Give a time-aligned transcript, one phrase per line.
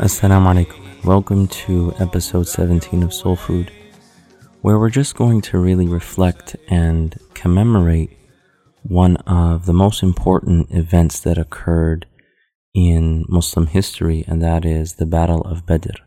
[0.00, 1.04] Assalamu alaikum.
[1.04, 3.70] Welcome to episode 17 of Soul Food,
[4.62, 8.18] where we're just going to really reflect and commemorate
[8.82, 12.06] one of the most important events that occurred
[12.74, 16.00] in Muslim history, and that is the Battle of Badr.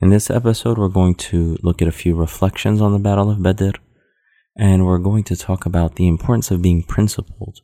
[0.00, 3.42] In this episode, we're going to look at a few reflections on the Battle of
[3.42, 3.78] Badr,
[4.56, 7.62] and we're going to talk about the importance of being principled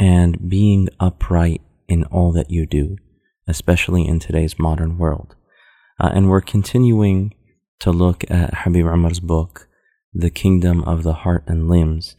[0.00, 2.96] and being upright in all that you do,
[3.46, 5.36] especially in today's modern world.
[6.00, 7.34] Uh, and we're continuing
[7.80, 9.68] to look at Habib Umar's book,
[10.14, 12.16] The Kingdom of the Heart and Limbs.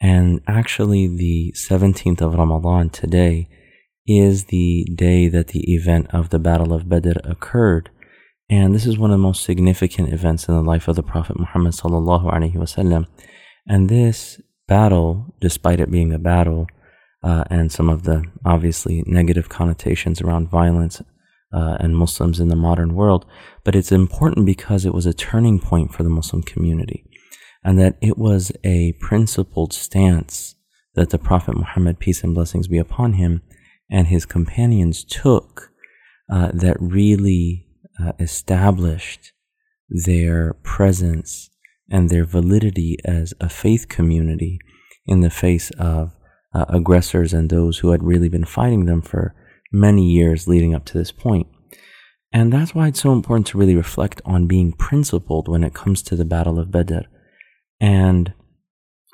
[0.00, 3.48] And actually, the 17th of Ramadan today
[4.06, 7.90] is the day that the event of the Battle of Badr occurred.
[8.48, 11.38] And this is one of the most significant events in the life of the Prophet
[11.38, 11.78] Muhammad.
[13.68, 16.66] And this battle, despite it being a battle,
[17.22, 21.02] uh, and some of the obviously negative connotations around violence
[21.52, 23.26] uh, and Muslims in the modern world,
[23.64, 27.04] but it's important because it was a turning point for the Muslim community,
[27.64, 30.54] and that it was a principled stance
[30.94, 33.42] that the Prophet Muhammad, peace and blessings be upon him,
[33.90, 35.70] and his companions took
[36.30, 37.66] uh, that really
[38.00, 39.32] uh, established
[39.88, 41.50] their presence
[41.90, 44.60] and their validity as a faith community
[45.06, 46.12] in the face of
[46.54, 49.34] uh, aggressors and those who had really been fighting them for
[49.72, 51.46] many years leading up to this point.
[52.32, 56.02] And that's why it's so important to really reflect on being principled when it comes
[56.02, 57.00] to the Battle of Badr.
[57.80, 58.34] And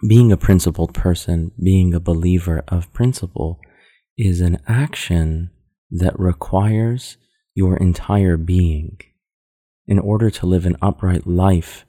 [0.06, 3.60] being a principled person, being a believer of principle,
[4.18, 5.50] is an action
[5.90, 7.16] that requires
[7.54, 8.98] your entire being.
[9.86, 11.86] In order to live an upright life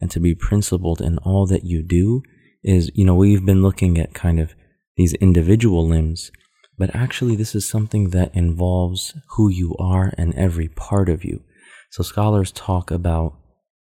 [0.00, 2.22] and to be principled in all that you do,
[2.62, 4.54] is, you know, we've been looking at kind of
[5.00, 6.30] these individual limbs,
[6.76, 11.42] but actually, this is something that involves who you are and every part of you.
[11.90, 13.38] So, scholars talk about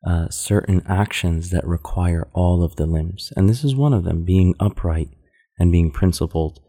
[0.08, 4.26] uh, certain actions that require all of the limbs, and this is one of them
[4.26, 5.10] being upright
[5.58, 6.60] and being principled,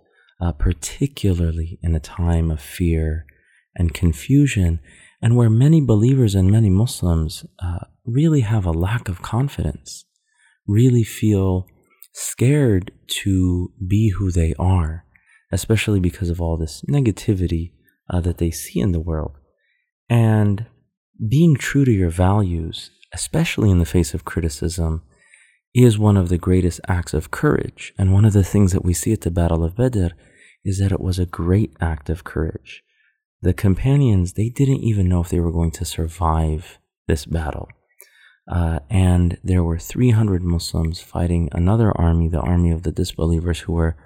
[0.41, 3.27] uh, particularly in a time of fear
[3.77, 4.81] and confusion,
[5.21, 10.07] and where many believers and many Muslims uh, really have a lack of confidence,
[10.67, 11.67] really feel
[12.19, 15.05] scared to be who they are,
[15.53, 17.73] especially because of all this negativity
[18.11, 19.37] uh, that they see in the world.
[20.09, 20.67] And
[21.29, 25.03] being true to your values, especially in the face of criticism,
[25.75, 27.95] is one of the greatest acts of courage.
[27.97, 30.09] And one of the things that we see at the Battle of Badr
[30.65, 32.83] is that it was a great act of courage.
[33.43, 37.69] The companions, they didn't even know if they were going to survive this battle.
[38.51, 43.75] Uh, and there were 300 Muslims fighting another army, the army of the disbelievers, who
[43.75, 43.97] were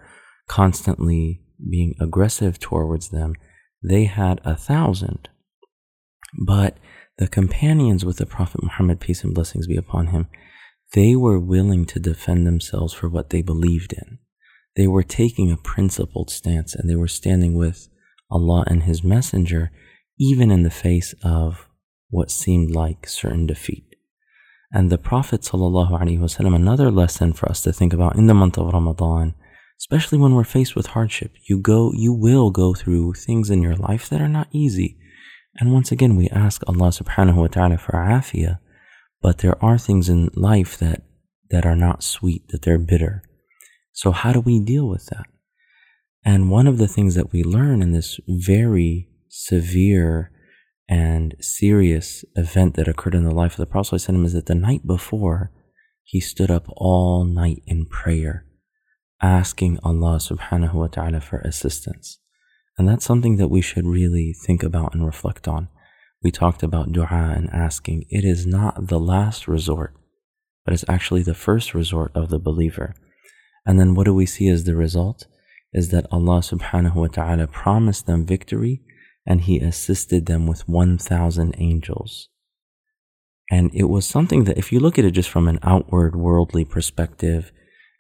[0.49, 3.35] constantly being aggressive towards them.
[3.83, 5.29] They had a thousand.
[6.45, 6.77] But
[7.19, 10.29] the companions with the Prophet Muhammad, peace and blessings be upon him,
[10.93, 14.19] they were willing to defend themselves for what they believed in.
[14.77, 17.89] They were taking a principled stance and they were standing with
[18.31, 19.71] Allah and His Messenger,
[20.19, 21.69] even in the face of
[22.09, 23.92] what seemed like certain defeat.
[24.73, 28.73] And the Prophet ﷺ, another lesson for us to think about in the month of
[28.73, 29.35] Ramadan,
[29.79, 33.77] especially when we're faced with hardship, you go, you will go through things in your
[33.77, 34.97] life that are not easy.
[35.57, 38.61] And once again, we ask Allah subhanahu wa ta'ala for afiyah,
[39.21, 41.03] but there are things in life that,
[41.51, 43.23] that are not sweet, that they're bitter.
[43.93, 45.27] So how do we deal with that?
[46.25, 50.32] And one of the things that we learn in this very severe
[50.93, 54.87] and serious event that occurred in the life of the Prophet is that the night
[54.87, 55.51] before,
[56.05, 58.45] he stood up all night in prayer,
[59.23, 62.19] asking Allah subhanahu wa ta'ala for assistance.
[62.77, 65.71] And that's something that we should really think about and reflect on.
[66.23, 68.05] We talked about dua and asking.
[68.11, 69.95] It is not the last resort,
[70.67, 72.95] but it's actually the first resort of the believer.
[73.65, 75.25] And then what do we see as the result?
[75.73, 78.83] Is that Allah subhanahu wa ta'ala promised them victory
[79.27, 82.29] and he assisted them with 1,000 angels.
[83.51, 86.65] And it was something that, if you look at it just from an outward worldly
[86.65, 87.53] perspective,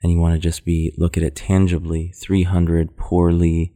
[0.03, 3.73] and you want to just be look at it tangibly 300 poorly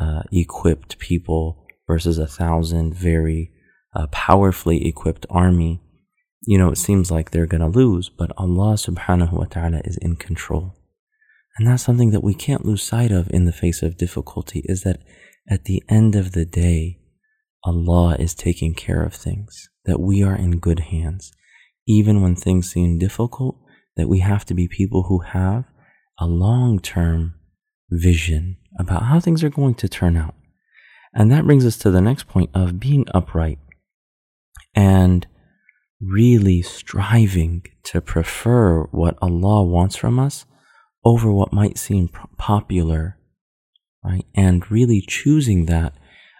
[0.00, 3.52] uh, equipped people versus a thousand very
[3.94, 5.80] uh, powerfully equipped army
[6.42, 9.96] you know it seems like they're going to lose but allah subhanahu wa ta'ala is
[9.98, 10.74] in control
[11.58, 14.82] and that's something that we can't lose sight of in the face of difficulty is
[14.82, 15.00] that
[15.48, 16.98] at the end of the day
[17.64, 21.32] allah is taking care of things that we are in good hands
[21.86, 23.56] even when things seem difficult
[23.96, 25.64] that we have to be people who have
[26.18, 27.34] a long term
[27.90, 30.34] vision about how things are going to turn out.
[31.12, 33.58] And that brings us to the next point of being upright
[34.74, 35.26] and
[36.00, 40.46] really striving to prefer what Allah wants from us
[41.04, 42.08] over what might seem
[42.38, 43.18] popular,
[44.04, 44.26] right?
[44.34, 45.94] And really choosing that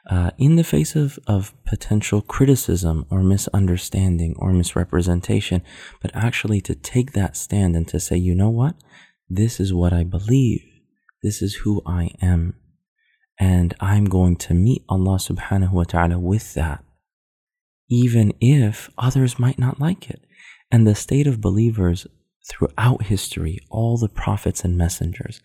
[0.08, 5.62] uh, in the face of, of potential criticism or misunderstanding or misrepresentation,
[6.02, 8.74] but actually to take that stand and to say, you know what?
[9.28, 10.62] This is what I believe.
[11.22, 12.54] This is who I am.
[13.38, 16.84] And I'm going to meet Allah subhanahu wa ta'ala with that,
[17.88, 20.22] even if others might not like it.
[20.70, 22.06] And the state of believers
[22.48, 25.40] throughout history, all the prophets and messengers,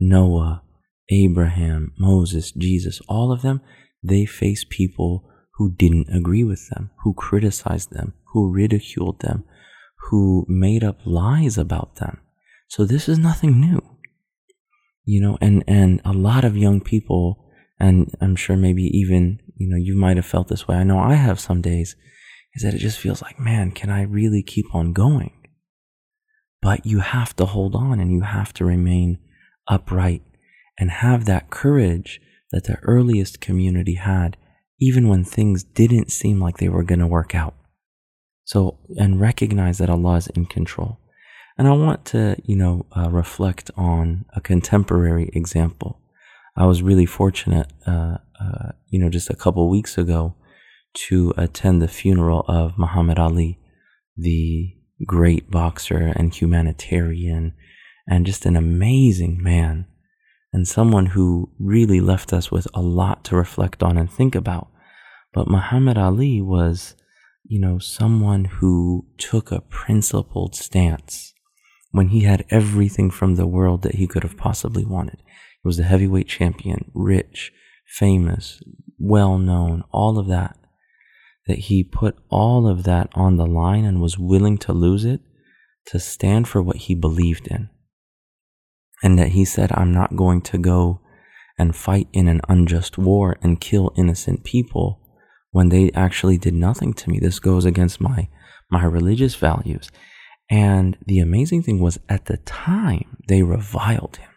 [0.00, 0.62] Noah,
[1.10, 3.60] Abraham, Moses, Jesus, all of them,
[4.02, 5.24] they faced people
[5.54, 9.44] who didn't agree with them, who criticized them, who ridiculed them,
[10.10, 12.18] who made up lies about them.
[12.68, 13.80] So this is nothing new.
[15.04, 17.50] You know, and, and a lot of young people,
[17.80, 20.76] and I'm sure maybe even, you know, you might have felt this way.
[20.76, 21.96] I know I have some days,
[22.54, 25.32] is that it just feels like, man, can I really keep on going?
[26.60, 29.18] But you have to hold on and you have to remain
[29.66, 30.22] upright
[30.78, 32.20] and have that courage
[32.52, 34.36] that the earliest community had,
[34.80, 37.54] even when things didn't seem like they were going to work out.
[38.44, 41.00] So, and recognize that Allah is in control.
[41.58, 46.00] And I want to, you know, uh, reflect on a contemporary example.
[46.56, 50.34] I was really fortunate, uh, uh, you know, just a couple weeks ago
[51.08, 53.58] to attend the funeral of Muhammad Ali,
[54.16, 57.54] the great boxer and humanitarian,
[58.08, 59.86] and just an amazing man
[60.52, 64.68] and someone who really left us with a lot to reflect on and think about.
[65.32, 66.94] But Muhammad Ali was,
[67.44, 71.34] you know, someone who took a principled stance
[71.90, 75.22] when he had everything from the world that he could have possibly wanted.
[75.62, 77.52] He was a heavyweight champion, rich,
[77.86, 78.60] famous,
[78.98, 80.56] well known, all of that.
[81.46, 85.20] That he put all of that on the line and was willing to lose it
[85.86, 87.70] to stand for what he believed in
[89.02, 91.00] and that he said, I'm not going to go
[91.58, 95.00] and fight in an unjust war and kill innocent people
[95.50, 97.18] when they actually did nothing to me.
[97.18, 98.28] This goes against my,
[98.70, 99.90] my religious values.
[100.50, 104.30] And the amazing thing was at the time they reviled him.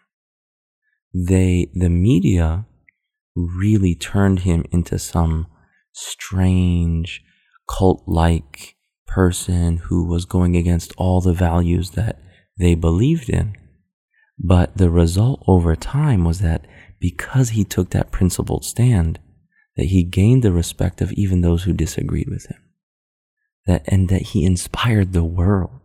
[1.14, 2.66] They, the media
[3.34, 5.46] really turned him into some
[5.92, 7.22] strange
[7.68, 8.76] cult like
[9.06, 12.18] person who was going against all the values that
[12.58, 13.56] they believed in.
[14.42, 16.66] But the result over time was that
[16.98, 19.20] because he took that principled stand,
[19.76, 22.58] that he gained the respect of even those who disagreed with him.
[23.66, 25.80] That, and that he inspired the world.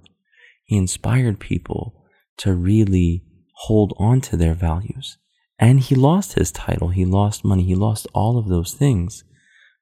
[0.66, 2.04] He inspired people
[2.38, 3.24] to really
[3.54, 5.18] hold on to their values.
[5.60, 9.24] And he lost his title, he lost money, he lost all of those things.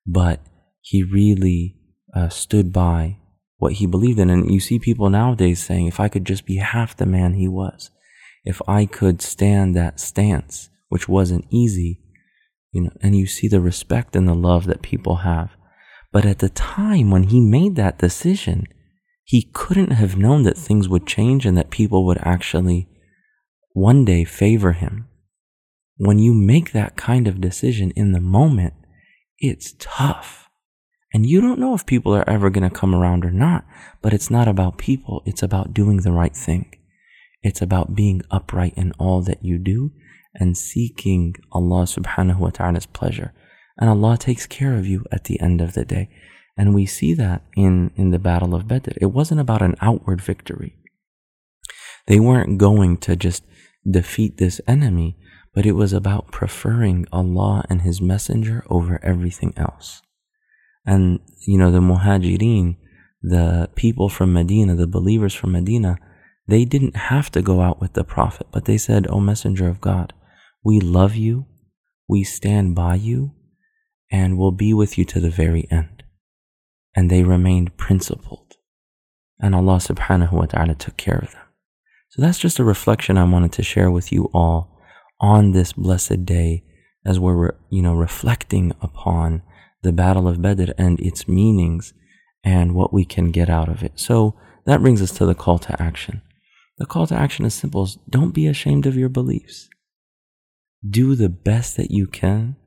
[0.05, 0.41] But
[0.81, 1.77] he really
[2.13, 3.17] uh, stood by
[3.57, 4.29] what he believed in.
[4.29, 7.47] And you see people nowadays saying, if I could just be half the man he
[7.47, 7.91] was,
[8.45, 11.99] if I could stand that stance, which wasn't easy,
[12.71, 15.51] you know, and you see the respect and the love that people have.
[16.11, 18.67] But at the time when he made that decision,
[19.23, 22.87] he couldn't have known that things would change and that people would actually
[23.73, 25.07] one day favor him.
[25.97, 28.73] When you make that kind of decision in the moment,
[29.39, 30.49] it's tough.
[31.13, 33.65] And you don't know if people are ever going to come around or not,
[34.01, 36.71] but it's not about people, it's about doing the right thing.
[37.45, 39.91] It's about being upright in all that you do
[40.33, 43.33] and seeking Allah subhanahu wa ta'ala's pleasure.
[43.77, 46.09] And Allah takes care of you at the end of the day.
[46.57, 48.97] And we see that in, in the Battle of Badr.
[48.99, 50.75] It wasn't about an outward victory.
[52.07, 53.43] They weren't going to just
[53.87, 55.15] defeat this enemy,
[55.53, 60.01] but it was about preferring Allah and His Messenger over everything else.
[60.83, 62.77] And, you know, the Muhajirin,
[63.21, 65.99] the people from Medina, the believers from Medina,
[66.47, 69.81] they didn't have to go out with the Prophet, but they said, O Messenger of
[69.81, 70.13] God,
[70.63, 71.45] we love you,
[72.07, 73.31] we stand by you,
[74.11, 76.03] and will be with you to the very end.
[76.95, 78.55] And they remained principled.
[79.39, 81.41] And Allah subhanahu wa ta'ala took care of them.
[82.09, 84.79] So that's just a reflection I wanted to share with you all
[85.19, 86.63] on this blessed day
[87.05, 89.41] as we're, you know, reflecting upon
[89.81, 91.93] the Battle of Badr and its meanings
[92.43, 93.99] and what we can get out of it.
[93.99, 94.35] So
[94.65, 96.21] that brings us to the call to action.
[96.77, 97.89] The call to action is simple.
[98.09, 99.69] Don't be ashamed of your beliefs.
[100.87, 102.57] Do the best that you can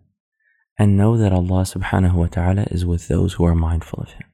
[0.79, 4.27] and know that Allah subhanahu wa ta'ala is with those who are mindful of Him.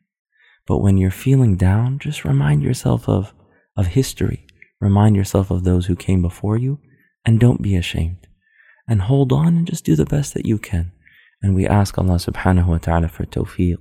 [0.67, 3.35] But when you're feeling down, just remind yourself of,
[3.77, 4.47] of history.
[4.81, 6.79] Remind yourself of those who came before you
[7.25, 8.29] and don't be ashamed.
[8.87, 10.93] And hold on and just do the best that you can.
[11.43, 13.79] And we ask Allah subhanahu wa ta'ala for tawfiq.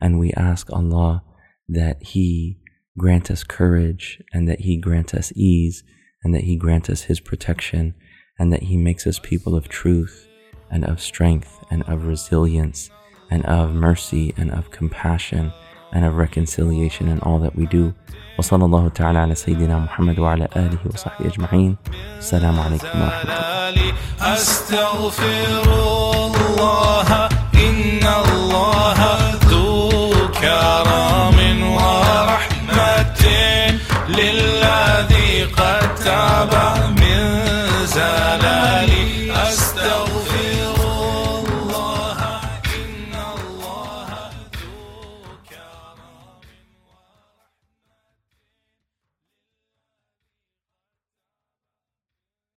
[0.00, 1.24] And we ask Allah
[1.68, 2.58] that He
[2.97, 5.83] grant us courage and that He grant us ease
[6.23, 7.95] and that He grant us His protection
[8.37, 10.27] and that He makes us people of truth
[10.69, 12.89] and of strength and of resilience
[13.29, 15.51] and of mercy and of compassion
[15.93, 17.93] and of reconciliation in all that we do.
[18.39, 21.77] وصلى الله تعالى على سيدنا محمد وعلى آله وصحبه أجمعين
[22.17, 23.21] السلام عليكم ورحمة
[23.69, 27.94] الله أستغفر الله إن